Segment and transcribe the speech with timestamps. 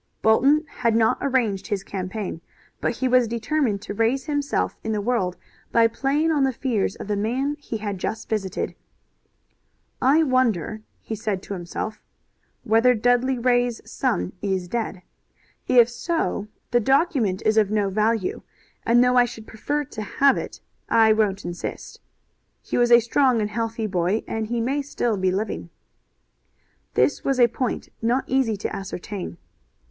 [0.23, 2.41] Bolton had not arranged his campaign,
[2.79, 5.37] but he was determined to raise himself in the world
[5.71, 8.73] by playing on the fears of the man he had just visited.
[10.01, 12.01] "I wonder," he said to himself,
[12.63, 15.03] "whether Dudley Ray's son is dead.
[15.67, 18.41] If so the document is of no value,
[18.83, 22.01] and though I should prefer to have it, I won't insist.
[22.63, 25.69] He was a strong and healthy boy, and he may still be living."
[26.95, 29.37] This was a point not easy to ascertain.